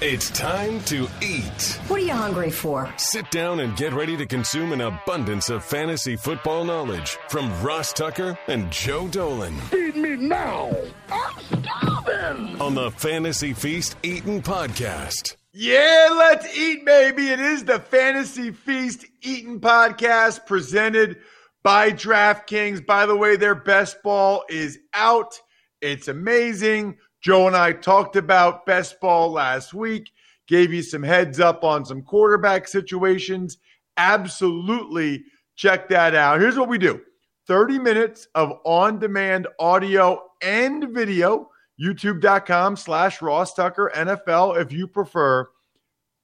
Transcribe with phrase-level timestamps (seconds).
[0.00, 1.80] It's time to eat.
[1.88, 2.88] What are you hungry for?
[2.98, 7.92] Sit down and get ready to consume an abundance of fantasy football knowledge from Ross
[7.92, 9.56] Tucker and Joe Dolan.
[9.62, 10.70] Feed me now.
[11.10, 12.60] I'm starving.
[12.60, 15.34] On the Fantasy Feast Eating Podcast.
[15.52, 17.30] Yeah, let's eat, baby.
[17.30, 21.16] It is the Fantasy Feast Eating Podcast presented
[21.64, 22.86] by DraftKings.
[22.86, 25.40] By the way, their best ball is out.
[25.80, 26.98] It's amazing.
[27.20, 30.10] Joe and I talked about best ball last week,
[30.46, 33.58] gave you some heads up on some quarterback situations.
[33.96, 35.24] Absolutely
[35.56, 36.40] check that out.
[36.40, 37.00] Here's what we do
[37.48, 41.50] 30 minutes of on demand audio and video,
[41.82, 45.48] youtube.com slash Ross Tucker NFL, if you prefer,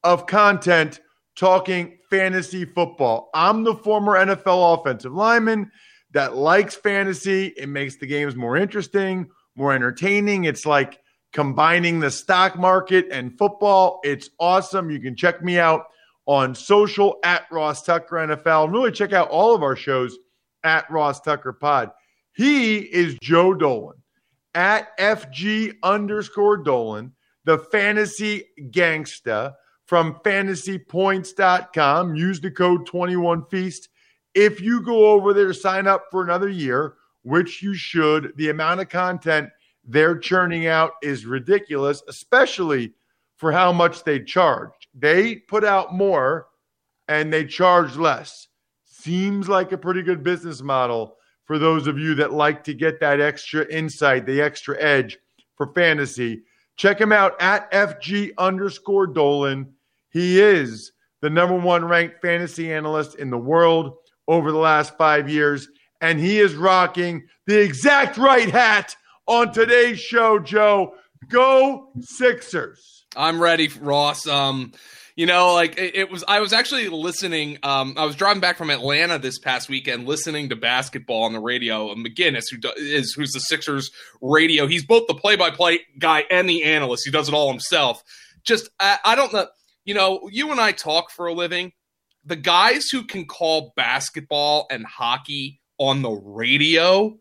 [0.05, 1.01] of content
[1.37, 3.31] talking fantasy football.
[3.35, 5.71] I'm the former NFL offensive lineman
[6.13, 7.47] that likes fantasy.
[7.57, 10.45] It makes the games more interesting more entertaining.
[10.45, 11.01] It's like
[11.33, 14.01] combining the stock market and football.
[14.05, 14.91] It's awesome.
[14.91, 15.87] You can check me out
[16.27, 20.17] on social at Ross Tucker NFL and really check out all of our shows
[20.63, 21.91] at Ross Tucker Pod.
[22.35, 23.97] He is Joe Dolan
[24.55, 27.13] at FG underscore Dolan,
[27.45, 29.55] the fantasy gangsta
[29.87, 32.15] from fantasypoints.com.
[32.15, 33.89] Use the code 21Feast.
[34.35, 36.95] If you go over there to sign up for another year,
[37.25, 38.33] which you should.
[38.37, 39.51] The amount of content
[39.87, 42.95] they're churning out is ridiculous, especially
[43.37, 44.71] for how much they charge.
[44.95, 46.47] They put out more
[47.09, 48.49] and they charge less.
[48.85, 53.01] Seems like a pretty good business model for those of you that like to get
[53.01, 55.19] that extra insight, the extra edge
[55.57, 56.43] for fantasy.
[56.77, 59.73] Check him out at FG underscore Dolan.
[60.09, 65.29] He is the number one ranked fantasy analyst in the world over the last five
[65.29, 65.69] years
[66.05, 68.95] and he is rocking the exact right hat
[69.27, 70.95] on today's show, Joe.
[71.31, 73.07] Go Sixers.
[73.17, 74.27] I'm ready, Ross.
[74.27, 74.73] Um,
[75.17, 76.23] you know, like it, it, was.
[76.29, 77.57] I was actually listening.
[77.63, 81.41] Um, I was driving back from Atlanta this past weekend, listening to basketball on the
[81.41, 81.91] radio.
[81.91, 83.91] And McGinnis, who do, is who's the Sixers
[84.21, 87.05] radio, he's both the play-by-play guy and the analyst.
[87.07, 88.03] He does it all himself.
[88.43, 89.47] Just, I, I don't know.
[89.87, 91.73] You know, you and I talk for a living.
[92.27, 97.17] The guys who can call basketball and hockey on the radio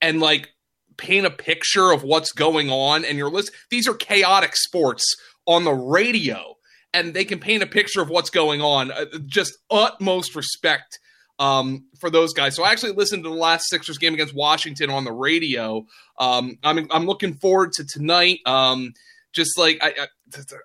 [0.00, 0.48] and like
[0.96, 5.04] paint a picture of what's going on and you're listening these are chaotic sports
[5.46, 6.54] on the radio
[6.94, 8.90] and they can paint a picture of what's going on.
[8.90, 10.98] Uh, just utmost respect
[11.38, 12.54] um, for those guys.
[12.54, 15.86] So i actually listened to the last sixers game against washington on the radio.
[16.18, 18.40] Um, I'm, I'm looking forward to tonight.
[18.46, 18.92] Um,
[19.32, 20.06] just like I, I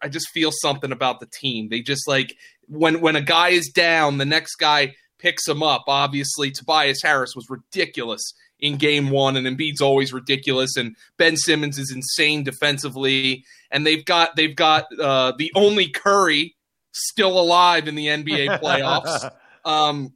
[0.04, 1.70] i just feel something about the team.
[1.70, 2.36] They just like
[2.68, 5.84] when when a guy is down the next guy picks him up.
[5.88, 11.78] Obviously, Tobias Harris was ridiculous in game one, and Embiid's always ridiculous, and Ben Simmons
[11.78, 16.56] is insane defensively, and they've got they've got uh, the only Curry
[16.92, 19.32] still alive in the NBA playoffs.
[19.66, 20.14] um,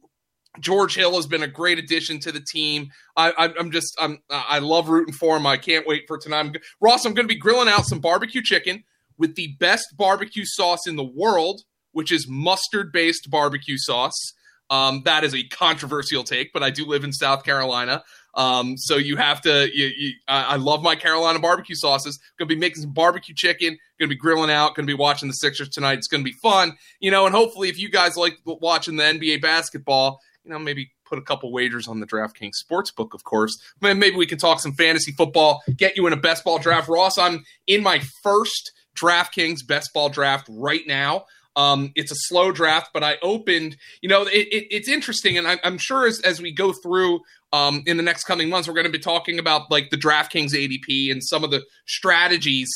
[0.60, 2.90] George Hill has been a great addition to the team.
[3.16, 5.46] I, am just I'm I love rooting for him.
[5.46, 6.40] I can't wait for tonight.
[6.40, 8.84] I'm, Ross, I'm going to be grilling out some barbecue chicken
[9.16, 14.34] with the best barbecue sauce in the world, which is mustard based barbecue sauce.
[14.72, 18.02] Um, that is a controversial take, but I do live in South Carolina.
[18.34, 19.68] Um, so you have to.
[19.70, 22.18] You, you, I, I, love my Carolina barbecue sauces.
[22.38, 23.76] Going to be making some barbecue chicken.
[23.98, 24.74] Going to be grilling out.
[24.74, 25.98] Going to be watching the Sixers tonight.
[25.98, 27.26] It's going to be fun, you know.
[27.26, 31.22] And hopefully, if you guys like watching the NBA basketball, you know, maybe put a
[31.22, 33.54] couple wagers on the DraftKings sportsbook, of course.
[33.82, 35.60] Maybe we can talk some fantasy football.
[35.76, 37.18] Get you in a best ball draft, Ross.
[37.18, 41.26] I'm in my first DraftKings best ball draft right now.
[41.54, 43.76] Um, it's a slow draft, but I opened.
[44.00, 47.20] You know, it, it, it's interesting, and I, am sure as as we go through
[47.52, 50.52] um, in the next coming months, we're going to be talking about like the DraftKings
[50.52, 52.70] ADP and some of the strategies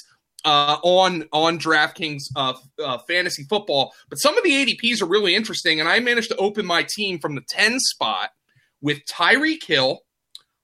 [0.44, 3.92] uh, on on DraftKings uh, uh, fantasy football.
[4.08, 7.18] But some of the ADPs are really interesting, and I managed to open my team
[7.18, 8.30] from the 10 spot
[8.80, 10.00] with Tyreek Hill.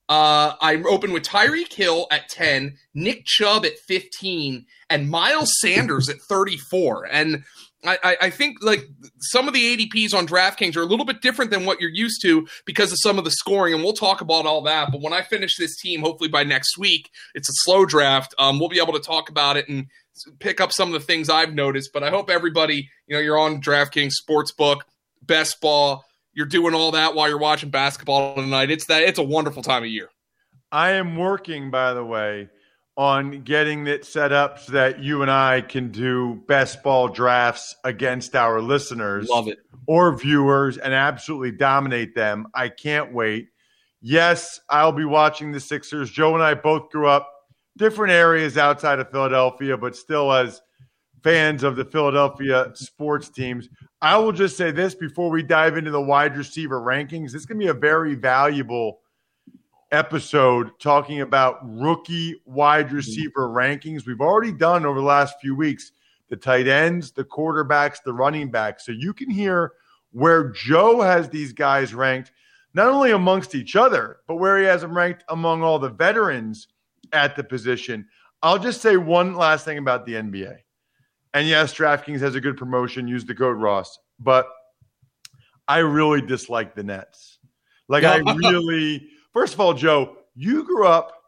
[0.09, 6.09] Uh, I opened with Tyreek Hill at 10, Nick Chubb at 15, and Miles Sanders
[6.09, 7.07] at 34.
[7.11, 7.43] And
[7.85, 8.87] I, I, think like
[9.19, 12.21] some of the ADPs on DraftKings are a little bit different than what you're used
[12.21, 14.91] to because of some of the scoring, and we'll talk about all that.
[14.91, 18.33] But when I finish this team, hopefully by next week, it's a slow draft.
[18.39, 19.87] Um, we'll be able to talk about it and
[20.39, 21.91] pick up some of the things I've noticed.
[21.93, 24.81] But I hope everybody, you know, you're on DraftKings Sportsbook,
[25.21, 26.03] Best Ball,
[26.33, 28.71] you're doing all that while you're watching basketball tonight.
[28.71, 30.09] It's that it's a wonderful time of year.
[30.71, 32.49] I am working, by the way
[32.95, 37.75] on getting it set up so that you and I can do best ball drafts
[37.83, 39.27] against our listeners.
[39.29, 39.59] Love it.
[39.87, 42.47] Or viewers and absolutely dominate them.
[42.53, 43.49] I can't wait.
[44.01, 46.11] Yes, I'll be watching the Sixers.
[46.11, 47.29] Joe and I both grew up
[47.77, 50.61] different areas outside of Philadelphia, but still as
[51.23, 53.69] fans of the Philadelphia sports teams.
[54.01, 57.31] I will just say this before we dive into the wide receiver rankings.
[57.31, 58.99] This to be a very valuable
[59.93, 62.97] episode talking about rookie wide mm-hmm.
[62.97, 64.05] receiver rankings.
[64.05, 65.93] We've already done over the last few weeks
[66.29, 68.85] the tight ends, the quarterbacks, the running backs.
[68.85, 69.73] So you can hear
[70.11, 72.31] where Joe has these guys ranked,
[72.73, 76.67] not only amongst each other, but where he has them ranked among all the veterans
[77.11, 78.07] at the position.
[78.41, 80.57] I'll just say one last thing about the NBA.
[81.35, 83.07] And yes, DraftKings has a good promotion.
[83.07, 83.99] Use the code Ross.
[84.19, 84.47] But
[85.67, 87.39] I really dislike the Nets.
[87.87, 91.23] Like, I really, first of all, Joe, you grew up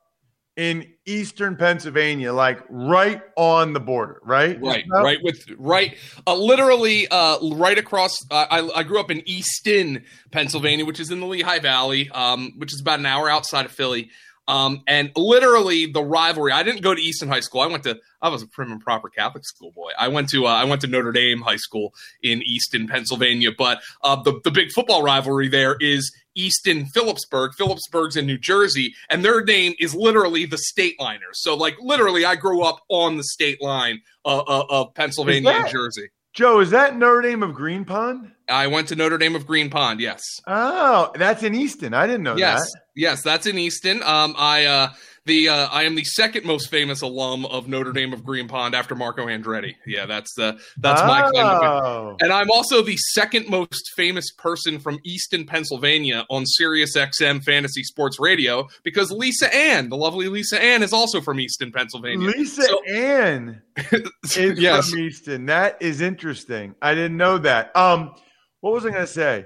[0.56, 4.60] in eastern Pennsylvania, like right on the border, right?
[4.62, 8.18] Right, right with right, uh, literally uh, right across.
[8.32, 12.54] Uh, I, I grew up in Easton, Pennsylvania, which is in the Lehigh Valley, um,
[12.58, 14.10] which is about an hour outside of Philly.
[14.48, 16.52] Um, and literally the rivalry.
[16.52, 17.62] I didn't go to Easton High School.
[17.62, 18.00] I went to.
[18.22, 19.92] I was a prim and proper Catholic school boy.
[19.98, 20.46] I went to.
[20.46, 23.52] Uh, I went to Notre Dame High School in Easton, Pennsylvania.
[23.58, 27.54] But uh, the the big football rivalry there is Easton Phillipsburg.
[27.56, 31.42] Phillipsburg's in New Jersey, and their name is literally the state liners.
[31.42, 35.70] So like literally, I grew up on the state line uh, uh of Pennsylvania and
[35.70, 36.10] Jersey.
[36.36, 38.30] Joe, is that Notre Dame of Green Pond?
[38.50, 40.02] I went to Notre Dame of Green Pond.
[40.02, 40.22] Yes.
[40.46, 41.94] Oh, that's in Easton.
[41.94, 42.60] I didn't know yes.
[42.60, 42.82] that.
[42.94, 44.04] Yes, that's in Easton.
[44.04, 44.90] Um, I uh,
[45.26, 48.76] the uh, I am the second most famous alum of Notre Dame of Green Pond
[48.76, 49.76] after Marco Andretti.
[49.86, 51.08] Yeah, that's the that's oh.
[51.08, 51.46] my claim.
[51.46, 52.18] Oh.
[52.20, 57.84] And I'm also the second most famous person from Easton, Pennsylvania, on Sirius XM Fantasy
[57.84, 62.28] Sports Radio because Lisa Ann, the lovely Lisa Ann, is also from Easton, Pennsylvania.
[62.28, 63.62] Lisa so, Ann
[63.92, 64.90] is yes.
[64.90, 65.46] from Easton.
[65.48, 66.76] That is interesting.
[66.82, 67.76] I didn't know that.
[67.76, 68.14] Um,
[68.62, 69.46] what was I going to say?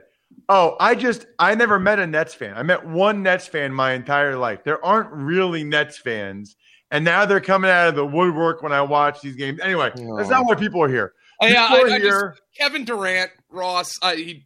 [0.51, 2.57] Oh, I just I never met a Nets fan.
[2.57, 4.63] I met one Nets fan my entire life.
[4.63, 6.55] There aren't really Nets fans,
[6.89, 9.59] and now they're coming out of the woodwork when I watch these games.
[9.61, 10.17] Anyway, oh.
[10.17, 11.13] that's not why people are here.
[11.39, 12.31] People yeah, I, I here.
[12.31, 14.45] Just, Kevin Durant, Ross, I, he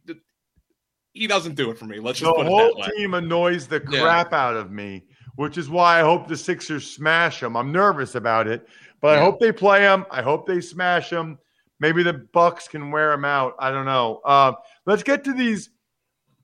[1.14, 1.98] he doesn't do it for me.
[2.00, 4.46] Let's just the whole team annoys the crap yeah.
[4.46, 5.04] out of me,
[5.36, 7.56] which is why I hope the Sixers smash them.
[7.56, 8.68] I'm nervous about it,
[9.00, 9.20] but yeah.
[9.20, 10.04] I hope they play them.
[10.10, 11.38] I hope they smash them.
[11.80, 13.54] Maybe the Bucks can wear them out.
[13.58, 14.20] I don't know.
[14.24, 14.52] Uh,
[14.86, 15.70] let's get to these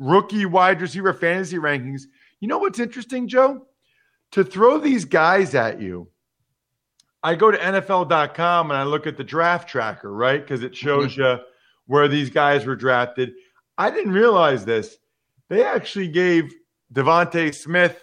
[0.00, 2.02] rookie wide receiver fantasy rankings.
[2.40, 3.66] You know what's interesting, Joe?
[4.32, 6.08] To throw these guys at you,
[7.22, 10.40] I go to NFL.com and I look at the draft tracker, right?
[10.40, 11.38] Because it shows mm-hmm.
[11.38, 11.44] you
[11.86, 13.32] where these guys were drafted.
[13.76, 14.96] I didn't realize this.
[15.48, 16.54] They actually gave
[16.94, 18.02] DeVonta Smith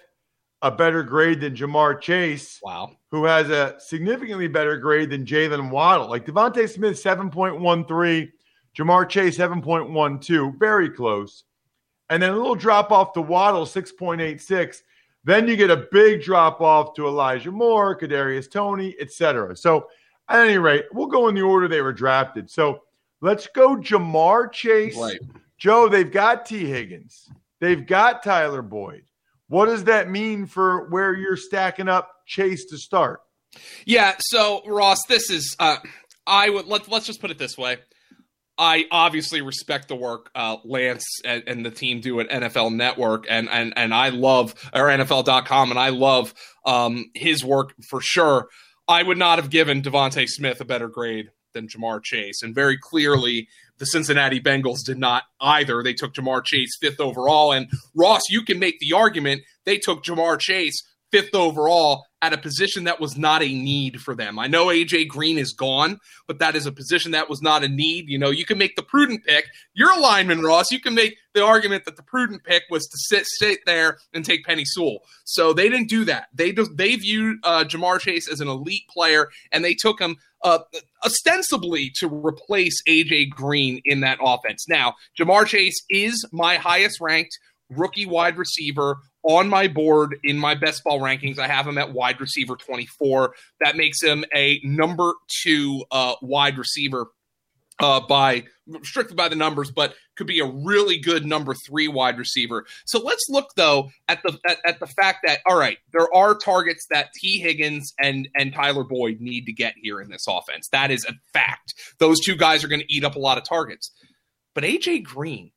[0.61, 2.59] a better grade than Ja'Marr Chase.
[2.61, 2.91] Wow.
[3.11, 6.09] Who has a significantly better grade than Jaylen Waddle.
[6.09, 8.29] Like DeVonta Smith, 7.13,
[8.77, 10.59] Ja'Marr Chase, 7.12.
[10.59, 11.43] Very close
[12.09, 14.81] and then a little drop off to Waddle, 6.86.
[15.23, 19.55] Then you get a big drop off to Elijah Moore, Kadarius Toney, etc.
[19.57, 19.87] So
[20.29, 22.49] at any rate, we'll go in the order they were drafted.
[22.49, 22.83] So
[23.21, 24.97] let's go Ja'Marr Chase.
[24.97, 25.19] Right.
[25.57, 27.29] Joe, they've got Tee Higgins.
[27.59, 29.03] They've got Tyler Boyd.
[29.49, 33.21] What does that mean for where you're stacking up Chase to start?
[33.85, 35.77] Yeah, so Ross, this is uh
[36.25, 37.77] I would let let's just put it this way.
[38.57, 43.25] I obviously respect the work uh, Lance and, and, the team do at NFL Network,
[43.29, 46.33] and and and I love or NFL.com, and I love
[46.65, 48.47] um, his work for sure.
[48.87, 52.77] I would not have given DeVonta Smith a better grade than Ja'Marr Chase, and very
[52.77, 55.83] clearly the Cincinnati Bengals did not either.
[55.83, 60.03] They took Ja'Marr Chase fifth overall, and Ross, you can make the argument they took
[60.03, 64.39] Ja'Marr Chase fifth overall at a position that was not a need for them.
[64.39, 67.67] I know AJ Green is gone, but that is a position that was not a
[67.67, 68.09] need.
[68.09, 69.45] You know, you can make the prudent pick.
[69.73, 70.71] You're a lineman, Ross.
[70.71, 74.25] You can make the argument that the prudent pick was to sit sit there and
[74.25, 74.99] take Penei Sewell.
[75.25, 76.27] So they didn't do that.
[76.33, 80.59] They they viewed uh, Ja'Marr Chase as an elite player, and they took him uh,
[81.05, 84.67] ostensibly to replace AJ Green in that offense.
[84.67, 87.37] Now, Ja'Marr Chase is my highest ranked
[87.69, 91.37] rookie wide receiver on my board in my best ball rankings.
[91.37, 93.35] I have him at wide receiver 24.
[93.61, 97.07] That makes him a number two uh, wide receiver
[97.79, 98.45] uh, by
[98.83, 102.65] strictly by the numbers, but could be a really good number three wide receiver.
[102.85, 106.35] So let's look though at the at, at, the fact that all right, there are
[106.35, 110.69] targets that Tee Higgins and and Tyler Boyd need to get here in this offense.
[110.71, 111.75] That is a fact.
[111.99, 113.91] Those two guys are going to eat up a lot of targets.
[114.55, 115.51] But AJ Green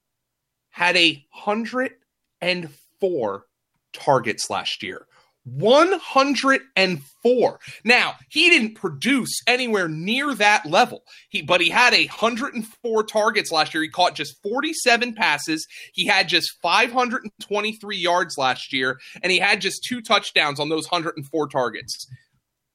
[0.70, 1.92] had a hundred
[2.40, 2.68] and
[3.00, 3.46] four
[3.92, 5.06] targets last year.
[5.44, 7.60] 104.
[7.84, 11.04] Now, he didn't produce anywhere near that level.
[11.30, 13.82] He but he had a 104 targets last year.
[13.82, 15.66] He caught just 47 passes.
[15.92, 20.90] He had just 523 yards last year and he had just two touchdowns on those
[20.90, 22.06] 104 targets.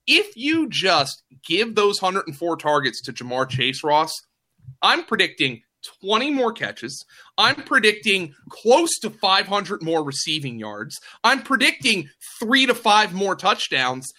[0.07, 4.11] If you just give those 104 targets to Ja'Marr Chase Ross,
[4.81, 5.61] I'm predicting
[6.01, 7.05] 20 more catches.
[7.37, 10.99] I'm predicting close to 500 more receiving yards.
[11.23, 14.11] I'm predicting three to five more touchdowns.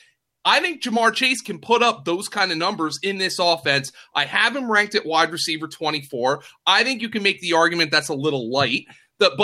[0.45, 3.91] I think Ja'Marr Chase can put up those kind of numbers in this offense.
[4.15, 6.41] I have him ranked at wide receiver 24.
[6.67, 8.85] I think you can make the argument that's a little light.
[9.19, 9.37] But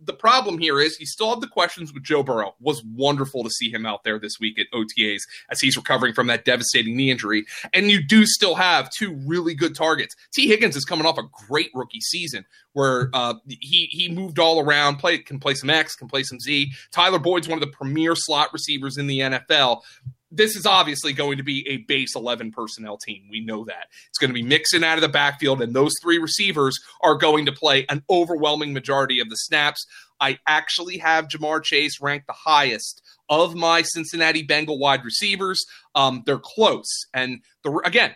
[0.00, 2.54] the problem here is he still had the questions with Joe Burrow.
[2.60, 6.26] Was wonderful to see him out there this week at OTAs as he's recovering from
[6.28, 7.44] that devastating knee injury.
[7.72, 10.14] And you do still have two really good targets.
[10.32, 14.60] Tee Higgins is coming off a great rookie season where uh, he he moved all
[14.60, 16.72] around, play can play some X, can play some Z.
[16.92, 19.82] Tyler Boyd's one of the premier slot receivers in the NFL
[20.30, 23.24] this is obviously going to be a base 11 personnel team.
[23.30, 23.86] We know that.
[24.08, 27.46] It's going to be mixing out of the backfield, and those three receivers are going
[27.46, 29.86] to play an overwhelming majority of the snaps.
[30.20, 35.64] I actually have Ja'Marr Chase ranked the highest of my Cincinnati Bengal wide receivers.
[35.94, 36.88] Um, they're close.
[37.14, 38.14] And the, again,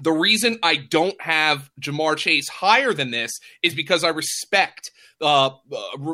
[0.00, 3.32] the reason I don't have Ja'Marr Chase higher than this
[3.62, 4.90] is because I respect
[5.24, 5.56] uh, uh,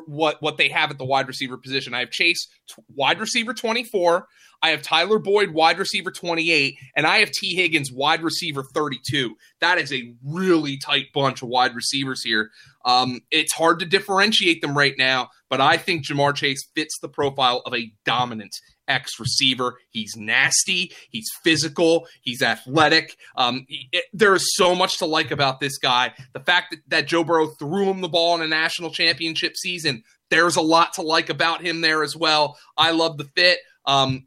[0.07, 1.95] what what they have at the wide receiver position.
[1.95, 4.26] I have Chase t- wide receiver 24.
[4.62, 9.35] I have Tyler Boyd, wide receiver 28, and I have Tee Higgins, wide receiver 32.
[9.61, 12.50] That is a really tight bunch of wide receivers here.
[12.85, 17.09] Um, it's hard to differentiate them right now, but I think Ja'Marr Chase fits the
[17.09, 18.55] profile of a dominant
[18.90, 19.78] X receiver.
[19.90, 20.92] He's nasty.
[21.11, 22.06] He's physical.
[22.20, 23.16] He's athletic.
[23.37, 26.12] Um, it, there is so much to like about this guy.
[26.32, 30.02] The fact that, that Joe Burrow threw him the ball in a national championship season,
[30.30, 32.59] there's a lot to like about him there as well.
[32.76, 33.61] I love the fit.
[33.87, 34.26] Um,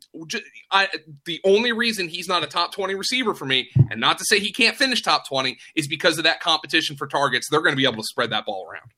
[0.72, 0.90] I,
[1.26, 4.40] the only reason he's not a top 20 receiver for me, and not to say
[4.40, 7.48] he can't finish top 20, is because of that competition for targets.
[7.50, 8.92] They're going to be able to spread that ball around.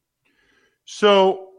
[0.85, 1.49] So,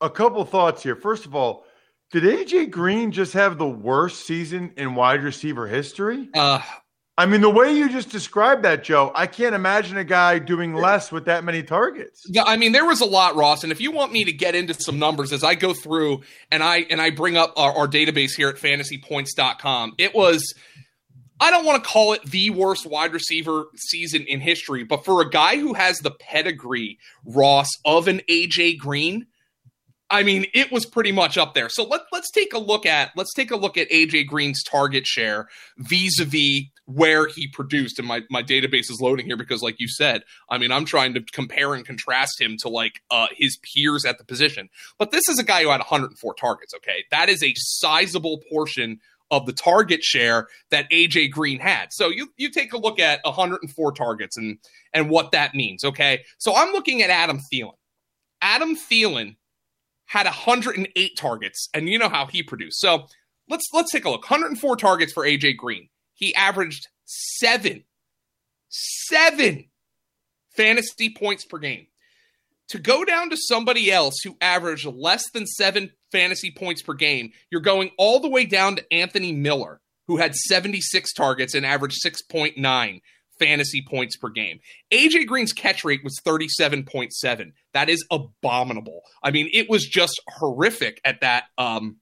[0.00, 0.96] a couple thoughts here.
[0.96, 1.65] First of all,
[2.12, 6.28] did AJ Green just have the worst season in wide receiver history?
[6.34, 6.60] Uh,
[7.18, 10.74] I mean, the way you just described that, Joe, I can't imagine a guy doing
[10.74, 12.22] less with that many targets.
[12.28, 13.62] Yeah, I mean, there was a lot, Ross.
[13.62, 16.20] And if you want me to get into some numbers as I go through
[16.50, 20.54] and I and I bring up our, our database here at fantasypoints.com, it was
[21.40, 25.22] I don't want to call it the worst wide receiver season in history, but for
[25.22, 29.26] a guy who has the pedigree, Ross, of an AJ Green,
[30.08, 31.68] I mean, it was pretty much up there.
[31.68, 35.06] So let, let's take a look at let's take a look at AJ Green's target
[35.06, 35.48] share
[35.78, 37.98] vis-a-vis where he produced.
[37.98, 41.14] And my, my database is loading here because, like you said, I mean, I'm trying
[41.14, 44.68] to compare and contrast him to like uh, his peers at the position.
[44.98, 46.72] But this is a guy who had 104 targets.
[46.74, 49.00] Okay, that is a sizable portion
[49.32, 51.88] of the target share that AJ Green had.
[51.90, 54.58] So you you take a look at 104 targets and
[54.94, 55.84] and what that means.
[55.84, 57.74] Okay, so I'm looking at Adam Thielen.
[58.40, 59.34] Adam Thielen
[60.06, 62.80] had 108 targets, and you know how he produced.
[62.80, 63.06] So
[63.48, 64.22] let's let's take a look.
[64.22, 65.88] 104 targets for AJ Green.
[66.14, 67.84] He averaged seven,
[68.68, 69.66] seven
[70.56, 71.86] fantasy points per game.
[72.70, 77.30] To go down to somebody else who averaged less than seven fantasy points per game,
[77.50, 82.02] you're going all the way down to Anthony Miller, who had 76 targets and averaged
[82.04, 83.00] 6.9
[83.38, 84.60] fantasy points per game.
[84.92, 87.52] AJ Green's catch rate was 37.7.
[87.72, 89.02] That is abominable.
[89.22, 91.96] I mean, it was just horrific at that um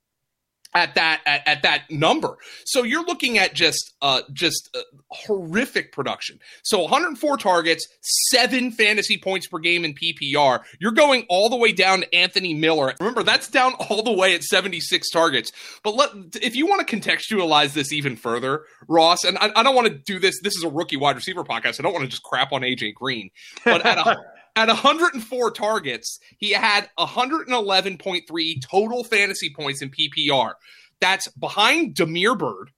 [0.74, 2.36] at that at, at, that number.
[2.66, 6.38] So you're looking at just uh just uh, horrific production.
[6.62, 7.86] So 104 targets,
[8.30, 10.62] 7 fantasy points per game in PPR.
[10.80, 12.94] You're going all the way down to Anthony Miller.
[13.00, 15.52] Remember that's down all the way at 76 targets.
[15.82, 16.10] But let
[16.42, 19.94] if you want to contextualize this even further, Ross, and I, I don't want to
[19.94, 21.78] do this this is a rookie wide receiver podcast.
[21.78, 23.30] I don't want to just crap on AJ Green.
[23.64, 24.16] But at a
[24.56, 30.52] at 104 targets, he had 111.3 total fantasy points in PPR.
[31.00, 32.70] That's behind Damiere Byrd.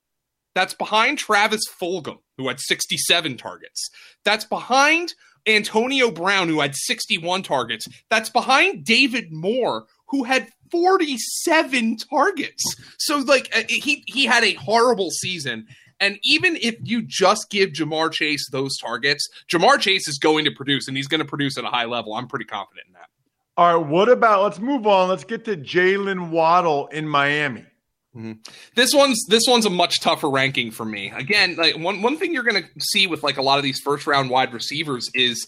[0.54, 3.90] That's behind Travis Fulgham, who had 67 targets.
[4.24, 5.12] That's behind
[5.46, 7.86] Antonio Brown, who had 61 targets.
[8.08, 12.64] That's behind David Moore, who had 47 targets.
[12.98, 15.66] So, like, uh, he he had a horrible season.
[16.00, 20.50] And even if you just give Ja'Marr Chase those targets, Ja'Marr Chase is going to
[20.50, 22.14] produce, and he's going to produce at a high level.
[22.14, 23.08] I'm pretty confident in that.
[23.56, 24.42] All right, what about?
[24.42, 25.08] Let's move on.
[25.08, 27.64] Let's get to Jaylen Waddle in Miami.
[28.14, 28.32] Mm-hmm.
[28.74, 31.10] This one's this one's a much tougher ranking for me.
[31.10, 33.80] Again, like one one thing you're going to see with like a lot of these
[33.80, 35.46] first round wide receivers is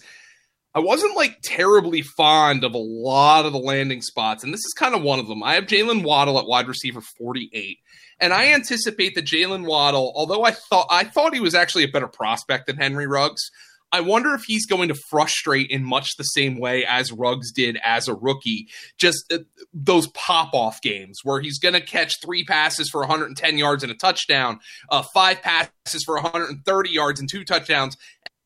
[0.75, 4.75] I wasn't like terribly fond of a lot of the landing spots, and this is
[4.77, 5.43] kind of one of them.
[5.43, 7.79] I have Jaylen Waddle at wide receiver 48.
[8.21, 11.89] And I anticipate that Jaylen Waddle, although I thought I thought he was actually a
[11.89, 13.51] better prospect than Henry Ruggs,
[13.91, 17.79] I wonder if he's going to frustrate in much the same way as Ruggs did
[17.85, 18.69] as a rookie.
[18.99, 19.39] Just uh,
[19.73, 23.93] those pop off games where he's going to catch three passes for 110 yards and
[23.93, 24.59] a touchdown,
[24.91, 27.97] uh, five passes for 130 yards and two touchdowns.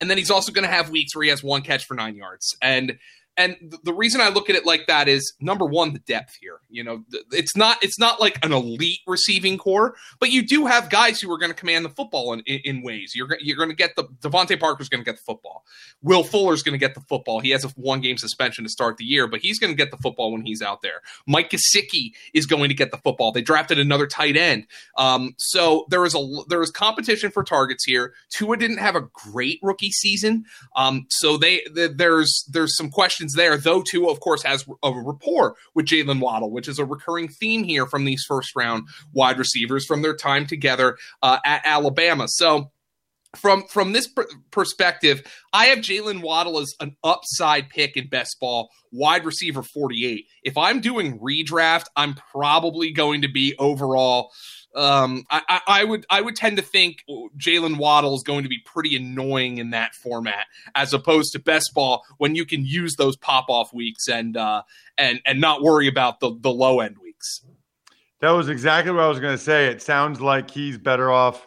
[0.02, 2.16] And then he's also going to have weeks where he has one catch for nine
[2.16, 2.56] yards.
[2.60, 2.98] And
[3.42, 6.60] and the reason I look at it like that is number one, the depth here.
[6.70, 10.90] You know, it's not it's not like an elite receiving corps, but you do have
[10.90, 13.14] guys who are going to command the football in, in, ways.
[13.14, 15.64] You're you're going to get the DeVante Parker's going to get the football.
[16.02, 17.40] Will Fuller's going to get the football.
[17.40, 19.90] He has a one game suspension to start the year, but he's going to get
[19.90, 21.00] the football when he's out there.
[21.26, 23.32] Mike Gesicki is going to get the football.
[23.32, 27.84] They drafted another tight end, um, so there is a there is competition for targets
[27.84, 28.14] here.
[28.30, 30.44] Tua didn't have a great rookie season,
[30.76, 34.64] um, so they, they there's there's some questions questions there, though Tua, of course, has
[34.82, 38.88] a rapport with Jaylen Waddle, which is a recurring theme here from these first round
[39.12, 42.28] wide receivers from their time together uh, at Alabama.
[42.28, 42.70] So
[43.36, 45.22] from from this pr- perspective,
[45.52, 50.26] I have Jaylen Waddle as an upside pick in best ball, wide receiver 48.
[50.42, 54.30] If I'm doing redraft, I'm probably going to be overall
[54.74, 57.04] um, I, I, would I would tend to think
[57.38, 61.72] Jaylen Waddle is going to be pretty annoying in that format, as opposed to best
[61.74, 64.62] ball when you can use those pop off weeks and uh,
[64.96, 67.44] and and not worry about the the low end weeks.
[68.20, 69.66] That was exactly what I was going to say.
[69.66, 71.46] It sounds like he's better off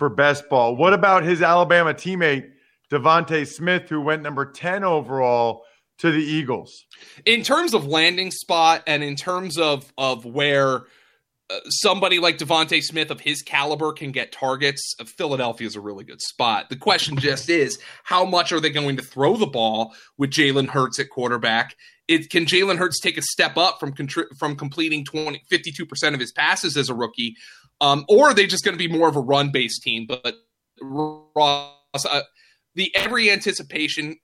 [0.00, 0.76] for best ball.
[0.76, 2.50] What about his Alabama teammate
[2.90, 5.62] DeVonta Smith, who went number ten overall?
[5.98, 6.86] To the Eagles.
[7.26, 10.84] In terms of landing spot and in terms of of where
[11.50, 15.80] uh, somebody like DeVonta Smith of his caliber can get targets, uh, Philadelphia is a
[15.80, 16.70] really good spot.
[16.70, 20.68] The question just is how much are they going to throw the ball with Jalen
[20.68, 21.76] Hurts at quarterback?
[22.08, 23.94] It, can Jalen Hurts take a step up from
[24.38, 27.36] from completing 20, 52% of his passes as a rookie?
[27.80, 30.06] Um, or are they just going to be more of a run based team?
[30.06, 30.34] But
[30.80, 32.22] Ross, uh,
[32.74, 34.16] the every anticipation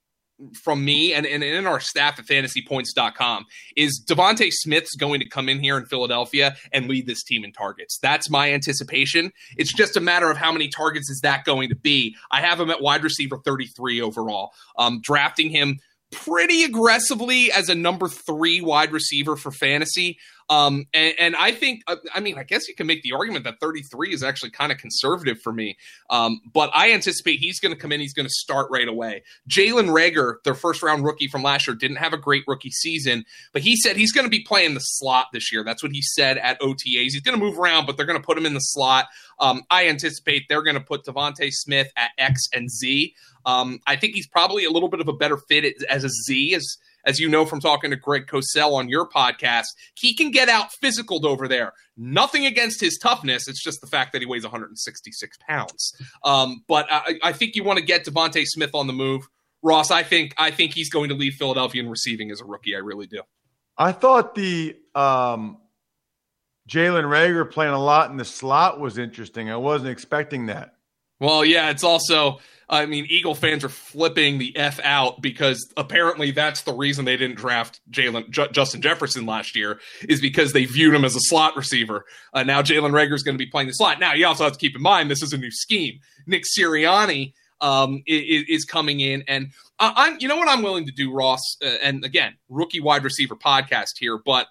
[0.62, 3.46] from me and, and in our staff at fantasypoints.com
[3.76, 7.52] is DeVonta Smith's going to come in here in Philadelphia and lead this team in
[7.52, 7.98] targets.
[8.02, 9.32] That's my anticipation.
[9.56, 12.14] It's just a matter of how many targets is that going to be.
[12.30, 14.50] I have him at wide receiver 33 overall.
[14.76, 15.78] Um, drafting him
[16.12, 20.18] pretty aggressively as a number three wide receiver for fantasy.
[20.48, 23.44] Um, and, and, I think, uh, I mean, I guess you can make the argument
[23.44, 25.76] that 33 is actually kind of conservative for me.
[26.08, 29.24] Um, but I anticipate he's going to come in, he's going to start right away.
[29.50, 33.24] Jalen Reagor, their first round rookie from last year, didn't have a great rookie season,
[33.52, 35.64] but he said he's going to be playing the slot this year.
[35.64, 36.78] That's what he said at OTAs.
[36.84, 39.06] He's going to move around, but they're going to put him in the slot.
[39.40, 43.14] Um, I anticipate they're going to put DeVonta Smith at X and Z.
[43.44, 46.54] Um, I think he's probably a little bit of a better fit as a Z,
[46.54, 49.66] as as you know from talking to Greg Cosell on your podcast.
[49.94, 51.72] He can get out physical over there.
[51.96, 53.48] Nothing against his toughness.
[53.48, 55.92] It's just the fact that he weighs 166 pounds.
[56.24, 59.26] Um, but I, I, think you want to get DeVonta Smith on the move.
[59.62, 62.74] Ross, I think I think he's going to leave Philadelphia in receiving as a rookie.
[62.74, 63.22] I really do.
[63.78, 65.58] I thought the um,
[66.68, 69.50] Jalen Reagor playing a lot in the slot was interesting.
[69.50, 70.74] I wasn't expecting that.
[71.20, 76.32] Well, yeah, it's also I mean, Eagle fans are flipping the f out because apparently
[76.32, 80.64] that's the reason they didn't draft Jalen J- Justin Jefferson last year is because they
[80.64, 82.04] viewed him as a slot receiver.
[82.32, 84.00] Uh, now Jalen Reagor is going to be playing the slot.
[84.00, 86.00] Now you also have to keep in mind this is a new scheme.
[86.26, 90.92] Nick Sirianni um, is, is, coming in, and I'm you know what I'm willing to
[90.92, 91.40] do, Ross.
[91.64, 94.48] Uh, and again, rookie wide receiver podcast here, but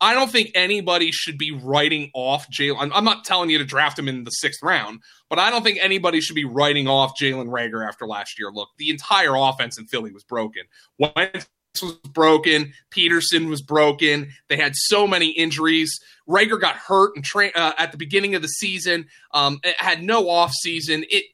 [0.00, 2.90] I don't think anybody should be writing off Jalen.
[2.94, 5.78] I'm not telling you to draft him in the sixth round, but I don't think
[5.80, 8.50] anybody should be writing off Jalen Reagor after last year.
[8.50, 10.64] Look, the entire offense in Philly was broken.
[10.98, 11.46] Wentz
[11.82, 12.72] was broken.
[12.90, 14.32] Pederson was broken.
[14.48, 15.98] They had so many injuries.
[16.28, 19.06] Reagor got hurt and tra- uh, at the beginning of the season.
[19.32, 21.04] Um, had no off season.
[21.08, 21.24] It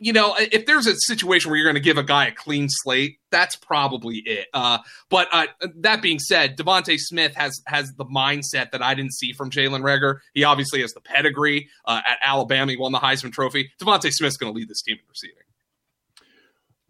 [0.00, 2.68] you know, if there's a situation where you're going to give a guy a clean
[2.68, 4.46] slate, that's probably it.
[4.54, 4.78] Uh,
[5.10, 9.32] but uh, that being said, DeVonta Smith has has the mindset that I didn't see
[9.32, 10.18] from Jalen Reagor.
[10.34, 12.70] He obviously has the pedigree uh, at Alabama.
[12.70, 13.70] He won the Heisman Trophy.
[13.82, 15.42] DeVonta Smith's going to lead this team in receiving.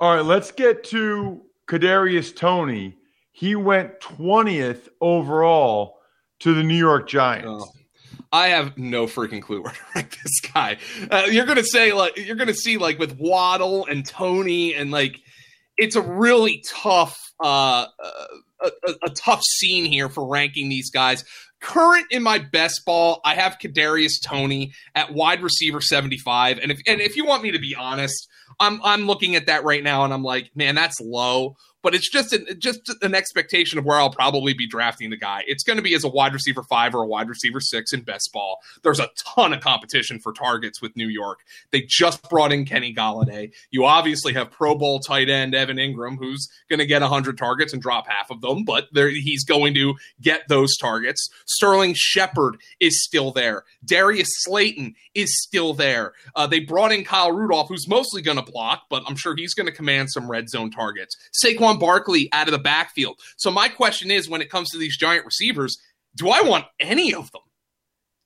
[0.01, 2.97] All right, let's get to Kadarius Toney.
[3.33, 5.99] He went twentieth overall
[6.41, 7.65] to the New York Giants.
[7.67, 7.73] Oh.
[8.33, 10.79] I have no freaking clue where to rank this guy.
[11.11, 15.21] Uh, you're gonna say like you're gonna see like with Waddle and Toney and like
[15.77, 18.27] it's a really tough uh, uh
[18.61, 21.25] a, a, a tough scene here for ranking these guys.
[21.61, 26.59] Current in my best ball, I have Kadarius Toney at wide receiver 75.
[26.59, 28.29] And if and if you want me to be honest,
[28.61, 31.57] I'm I'm looking at that right now and I'm like, man, that's low.
[31.83, 35.45] But it's just an, just an expectation of where I'll probably be drafting the guy.
[35.47, 38.03] It's going to be as a wide receiver five or a wide receiver six in
[38.03, 38.59] best ball.
[38.83, 41.41] There's a ton of competition for targets with New York.
[41.71, 43.53] They just brought in Kenny Golladay.
[43.71, 47.73] You obviously have Pro Bowl tight end Evan Engram, who's going to get 100 targets
[47.73, 51.29] and drop half of them, but he's going to get those targets.
[51.47, 53.65] Sterling Shepard is still there.
[53.85, 56.13] Darius Slayton is still there.
[56.35, 59.55] Uh, they brought in Kyle Rudolph, who's mostly going to block, but I'm sure he's
[59.55, 61.17] going to command some red zone targets.
[61.45, 63.19] Saquon Barkley out of the backfield.
[63.37, 65.77] So my question is, when it comes to these giant receivers,
[66.17, 67.43] do I want any of them?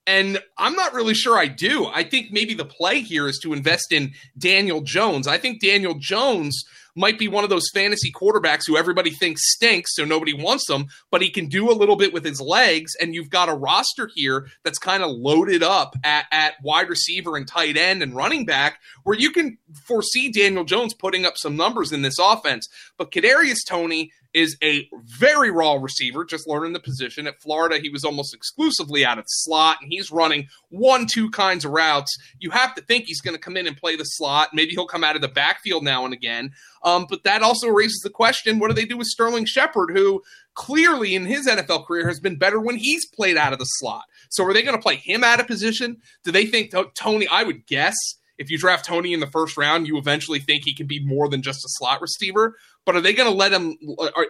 [0.06, 1.86] And I'm not really sure I do.
[1.86, 5.28] I think maybe the play here is to invest in Daniel Jones.
[5.28, 9.94] I think Daniel Jones might be one of those fantasy quarterbacks who everybody thinks stinks,
[9.94, 12.92] so nobody wants them, but he can do a little bit with his legs.
[13.00, 17.36] And you've got a roster here that's kind of loaded up at, at wide receiver
[17.36, 21.56] and tight end and running back, where you can foresee Daniel Jones putting up some
[21.56, 22.68] numbers in this offense.
[22.98, 27.26] But Kadarius Toney is a very raw receiver, just learning the position.
[27.26, 31.64] At Florida, he was almost exclusively out of slot, and he's running one, two kinds
[31.64, 32.16] of routes.
[32.38, 34.50] You have to think he's going to come in and play the slot.
[34.54, 36.52] Maybe he'll come out of the backfield now and again.
[36.82, 40.22] Um, but that also raises the question what do they do with Sterling Shepard, who
[40.54, 44.04] clearly in his NFL career has been better when he's played out of the slot?
[44.30, 45.98] So are they going to play him out of position?
[46.24, 47.94] Do they think Toney, I would guess,
[48.38, 51.28] if you draft Toney in the first round, you eventually think he can be more
[51.28, 52.56] than just a slot receiver.
[52.84, 53.76] But are they going to let him?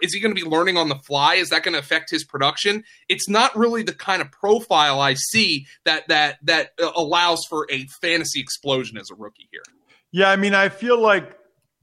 [0.01, 1.35] is he going to be learning on the fly?
[1.35, 2.83] Is that going to affect his production?
[3.09, 7.67] It's not really the kind of profile I see that that that uh, allows for
[7.71, 9.63] a fantasy explosion as a rookie here.
[10.11, 11.35] Yeah, I mean, I feel like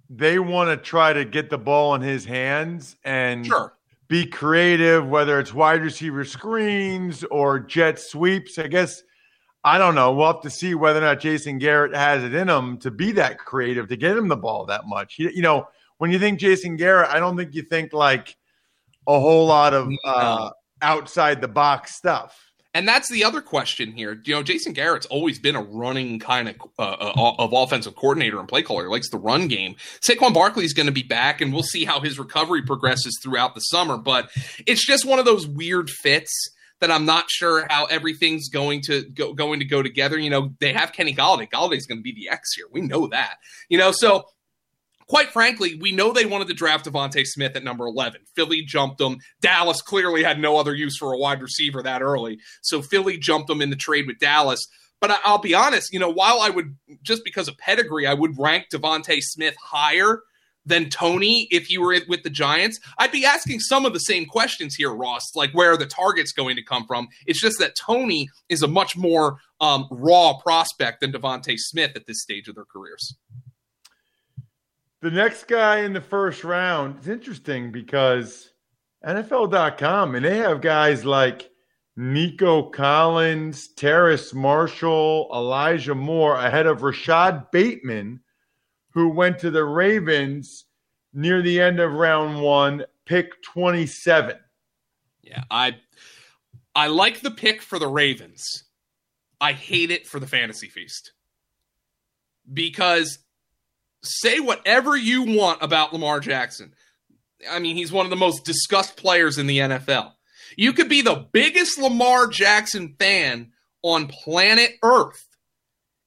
[0.08, 3.74] they want to try to get the ball in his hands and sure.
[4.08, 8.58] be creative, whether it's wide receiver screens or jet sweeps.
[8.58, 9.02] I guess
[9.62, 10.12] I don't know.
[10.12, 13.12] We'll have to see whether or not Jason Garrett has it in him to be
[13.12, 15.18] that creative to get him the ball that much.
[15.18, 15.68] You, you know,
[16.00, 18.34] when you think Jason Garrett, I don't think you think like
[19.06, 20.48] a whole lot of uh,
[20.80, 22.34] outside the box stuff.
[22.72, 24.18] And that's the other question here.
[24.24, 28.38] You know, Jason Garrett's always been a running kind of uh, uh, of offensive coordinator
[28.38, 28.84] and play caller.
[28.84, 29.76] He likes the run game.
[30.00, 33.54] Saquon Barkley is going to be back, and we'll see how his recovery progresses throughout
[33.54, 33.98] the summer.
[33.98, 34.30] But
[34.66, 36.32] it's just one of those weird fits
[36.80, 40.18] that I'm not sure how everything's going to go going to go together.
[40.18, 41.50] You know, they have Kenny Golladay.
[41.50, 42.66] Golladay's going to be the X here.
[42.72, 43.34] We know that.
[43.68, 44.24] You know, so
[45.10, 48.20] quite frankly, we know they wanted to draft DeVonta Smith at number 11.
[48.36, 49.18] Philly jumped them.
[49.40, 52.38] Dallas clearly had no other use for a wide receiver that early.
[52.62, 54.64] So Philly jumped them in the trade with Dallas.
[55.00, 58.38] But I'll be honest, you know, while I would, just because of pedigree, I would
[58.38, 60.20] rank DeVonta Smith higher
[60.64, 64.26] than Toney if you were with the Giants, I'd be asking some of the same
[64.26, 67.08] questions here, Ross, like where are the targets going to come from?
[67.26, 72.06] It's just that Toney is a much more um, raw prospect than DeVonta Smith at
[72.06, 73.16] this stage of their careers.
[75.02, 78.52] The next guy in the first round is interesting because
[79.04, 81.50] NFL.com and they have guys like
[81.96, 88.20] Nico Collins, Terrace Marshall, Elijah Moore ahead of Rashod Bateman
[88.92, 90.64] who went to the Ravens
[91.12, 94.36] near the end of round one, pick 27.
[95.22, 95.76] Yeah, I
[96.74, 98.64] I like the pick for the Ravens.
[99.40, 101.12] I hate it for the fantasy feast.
[102.52, 103.18] Because
[104.02, 106.72] say whatever you want about Lamar Jackson.
[107.50, 110.12] I mean, he's one of the most discussed players in the NFL.
[110.56, 115.26] You could be the biggest Lamar Jackson fan on planet Earth.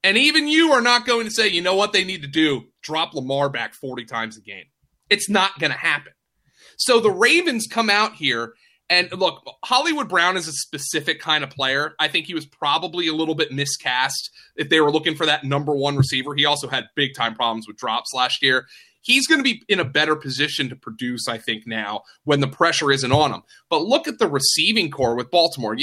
[0.03, 2.65] And even you are not going to say, you know what they need to do?
[2.83, 4.65] drop Lamar back 40 times a game.
[5.09, 6.13] It's not going to happen.
[6.77, 8.53] So the Ravens come out here
[8.89, 11.95] and look, Hollywood Brown is a specific kind of player.
[11.99, 15.43] I think he was probably a little bit miscast if they were looking for that
[15.43, 16.35] number one receiver.
[16.35, 18.67] He also had big time problems with drops last year.
[19.01, 22.47] He's going to be in a better position to produce, I think, now when the
[22.47, 23.43] pressure isn't on him.
[23.69, 25.75] But look at the receiving corps with Baltimore.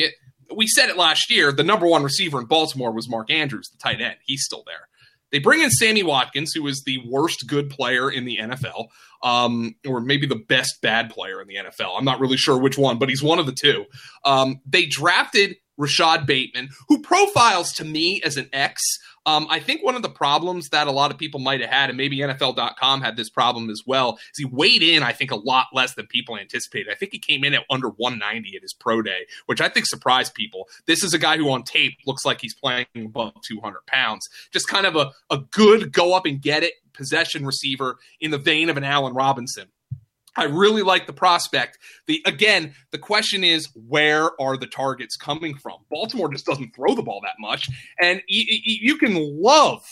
[0.55, 1.53] we said it last year.
[1.53, 4.17] The number one receiver in Baltimore was Mark Andrews, the tight end.
[4.25, 4.89] He's still there.
[5.33, 8.89] They bring in Sammy Watkins, who is the worst good player in the NFL,
[9.23, 11.97] um, or maybe the best bad player in the NFL.
[11.97, 13.87] I'm not really sure which one, but he's one of the two.
[14.25, 18.83] Um, they drafted Rashod Bateman, who profiles to me as an X.
[19.27, 21.91] Um, I think one of the problems that a lot of people might have had,
[21.91, 25.37] and maybe NFL.com had this problem as well, is he weighed in, I think, a
[25.37, 26.91] lot less than people anticipated.
[26.91, 29.87] I think he came in at under 190 at his pro day, which I think
[29.87, 30.69] surprised people.
[30.87, 34.27] This is a guy who on tape looks like he's playing above 200 pounds.
[34.53, 38.39] Just kind of a, a good go up and get it possession receiver in the
[38.39, 39.69] vein of an Allen Robinson.
[40.41, 41.79] I really like the prospect.
[42.07, 45.75] The again, the question is where are the targets coming from?
[45.91, 47.69] Baltimore just doesn't throw the ball that much,
[48.01, 49.85] and y- y- you can love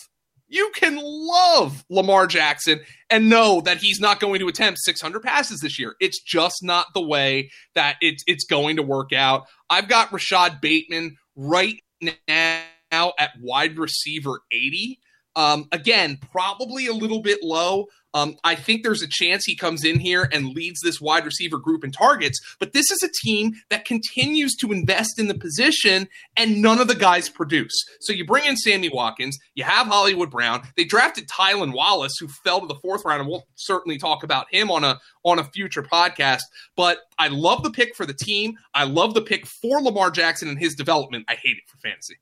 [0.49, 2.81] you can love Lamar Jackson
[3.11, 5.95] and know that he's not going to attempt 600 passes this year.
[6.01, 9.47] It's just not the way that it's it's going to work out.
[9.69, 11.81] I've got Rashod Bateman right
[12.27, 14.99] now at wide receiver 80.
[15.37, 17.87] Um, again, probably a little bit low.
[18.14, 21.59] Um, I think there's a chance he comes in here and leads this wide receiver
[21.59, 26.09] group in targets, but this is a team that continues to invest in the position
[26.37, 27.75] and none of the guys produce.
[28.01, 30.62] So you bring in Sammy Watkins, you have Hollywood Brown.
[30.77, 34.47] They drafted Tylan Wallace, who fell to the fourth round, and we'll certainly talk about
[34.51, 36.42] him on a on a future podcast.
[36.77, 38.57] But I love the pick for the team.
[38.75, 41.27] I love the pick for Lamar Jackson and his development.
[41.29, 42.16] I hate it for fantasy.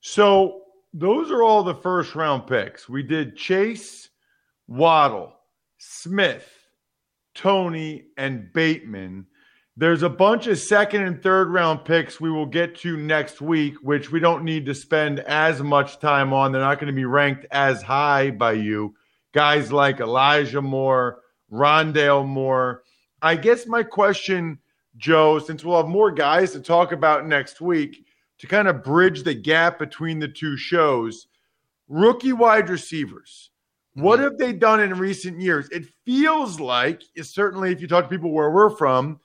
[0.00, 2.88] So those are all the first round picks.
[2.88, 4.10] We did Chase,
[4.66, 5.34] Waddle,
[5.78, 6.48] Smith,
[7.34, 9.26] Toney, and Bateman.
[9.76, 13.74] There's a bunch of second and third round picks we will get to next week,
[13.82, 16.52] which we don't need to spend as much time on.
[16.52, 18.94] They're not going to be ranked as high by you.
[19.32, 21.22] Guys like Elijah Moore,
[21.52, 22.84] Rondale Moore.
[23.20, 24.60] I guess my question,
[24.96, 28.06] Joe, since we'll have more guys to talk about next week,
[28.38, 31.26] to kind of bridge the gap between the two shows.
[31.88, 33.50] Rookie wide receivers.
[33.94, 35.68] What have they done in recent years?
[35.70, 39.20] It feels like, certainly if you talk to people where we're from,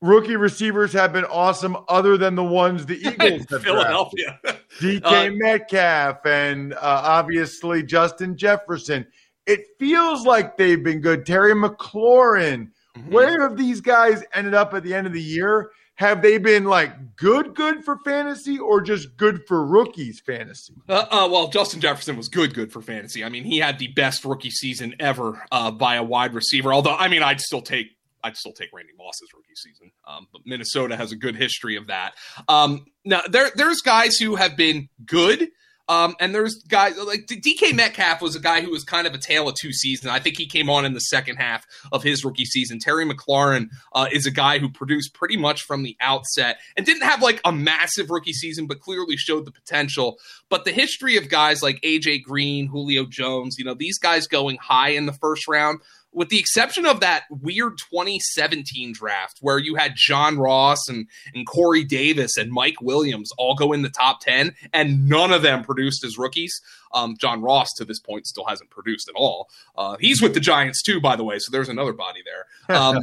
[0.00, 4.40] rookie receivers have been awesome other than the ones the Eagles have Philadelphia.
[4.80, 9.06] DK uh, Metcalf and uh, obviously Justin Jefferson.
[9.46, 11.24] It feels like they've been good.
[11.24, 12.70] Terry McLaurin.
[12.96, 13.12] Mm-hmm.
[13.12, 15.70] Where have these guys ended up at the end of the year?
[15.98, 20.72] Have they been like good, good for fantasy or just good for rookies fantasy?
[20.88, 23.24] Uh, uh, well, Justin Jefferson was good, good for fantasy.
[23.24, 26.72] I mean, he had the best rookie season ever uh, by a wide receiver.
[26.72, 27.88] Although, I mean, I'd still take.
[28.22, 31.86] I'd still take Randy Moss's rookie season, um, but Minnesota has a good history of
[31.86, 32.14] that.
[32.48, 35.50] Um, now, there, there's guys who have been good,
[35.88, 39.18] um, and there's guys like DK Metcalf was a guy who was kind of a
[39.18, 40.12] tale of two seasons.
[40.12, 42.78] I think he came on in the second half of his rookie season.
[42.78, 47.04] Terry McLaurin uh, is a guy who produced pretty much from the outset and didn't
[47.04, 50.18] have like a massive rookie season, but clearly showed the potential.
[50.50, 54.58] But the history of guys like AJ Green, Julio Jones, you know, these guys going
[54.60, 55.80] high in the first round
[56.12, 61.46] with the exception of that weird 2017 draft where you had John Ross and, and
[61.46, 65.64] Corey Davis and Mike Williams all go in the top 10, and none of them
[65.64, 66.60] produced as rookies.
[66.94, 69.48] Um, John Ross, to this point, still hasn't produced at all.
[69.76, 72.46] Uh, he's with the Giants, too, by the way, so there's another body there.
[72.78, 73.00] Um,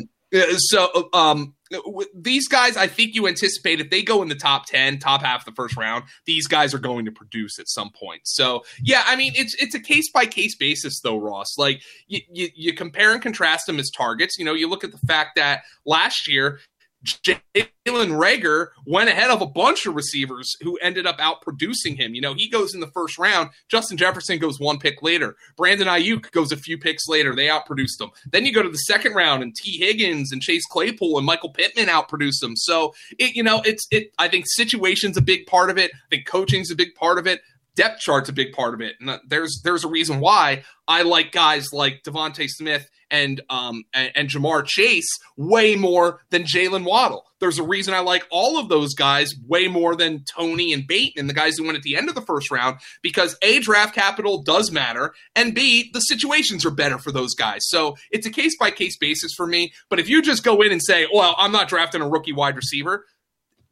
[0.57, 1.79] so um, Uh,
[2.13, 5.41] these guys, I think you anticipate if they go in the top ten, top half
[5.41, 8.21] of the first round, these guys are going to produce at some point.
[8.25, 11.57] So yeah, I mean it's it's a case by case basis though, Ross.
[11.57, 14.37] Like you, you, you compare and contrast them as targets.
[14.37, 16.59] You know, you look at the fact that last year
[17.05, 22.15] Jalen Reagor went ahead of a bunch of receivers who ended up out producing him.
[22.15, 23.51] You know, he goes in the first round.
[23.69, 25.35] Justin Jefferson goes one pick later.
[25.55, 27.35] Brandon Aiyuk goes a few picks later.
[27.35, 28.09] They outproduced him.
[28.31, 31.51] Then you go to the second round, and Tee Higgins and Chase Claypool and Michael
[31.51, 32.55] Pittman outproduced them.
[32.55, 34.11] So it, you know, it's it.
[34.17, 35.91] I think situation's a big part of it.
[35.93, 37.41] I think coaching's a big part of it
[37.75, 38.95] depth chart's a big part of it.
[38.99, 43.83] And uh, there's there's a reason why I like guys like DeVonta Smith and um
[43.93, 47.25] and, and Ja'Marr Chase way more than Jaylen Waddle.
[47.39, 51.27] There's a reason I like all of those guys way more than Toney and Bateman,
[51.27, 54.41] the guys who went at the end of the first round, because A, draft capital
[54.41, 57.59] does matter, and B, the situations are better for those guys.
[57.63, 59.73] So it's a case by case basis for me.
[59.89, 62.55] But if you just go in and say, well, I'm not drafting a rookie wide
[62.55, 63.05] receiver,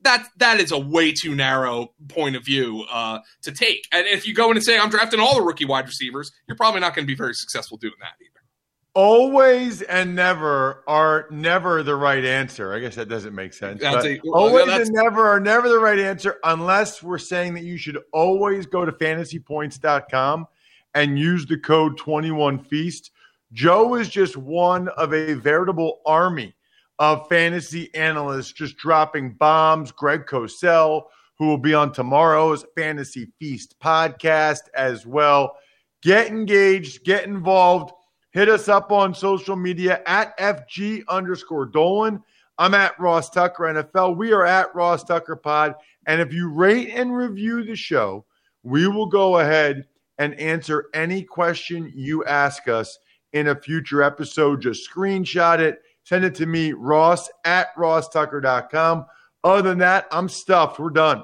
[0.01, 3.87] that that is a way too narrow point of view uh, to take.
[3.91, 6.57] And if you go in and say I'm drafting all the rookie wide receivers, you're
[6.57, 8.32] probably not going to be very successful doing that either.
[8.95, 12.73] Always and never are never the right answer.
[12.73, 13.81] I guess that doesn't make sense.
[13.81, 17.75] A, always no, and never are never the right answer unless we're saying that you
[17.77, 20.47] should always go to fantasypoints.com
[20.93, 23.09] and use the code 21feast.
[23.51, 26.53] Joe is just one of a veritable army
[26.99, 29.91] of fantasy analysts just dropping bombs.
[29.91, 31.05] Greg Cosell,
[31.37, 35.57] who will be on tomorrow's Fantasy Feast podcast as well.
[36.01, 37.93] Get engaged, get involved.
[38.33, 42.21] Hit us up on social media at FG underscore Dolan.
[42.57, 44.17] I'm at Ross Tucker NFL.
[44.17, 45.73] We are at Ross Tucker Pod.
[46.05, 48.25] And if you rate and review the show,
[48.63, 52.99] we will go ahead and answer any question you ask us
[53.31, 54.61] in a future episode.
[54.61, 59.05] Just screenshot it Send it to me, ross at rosstucker.com.
[59.43, 60.79] Other than that, I'm stuffed.
[60.79, 61.23] We're done.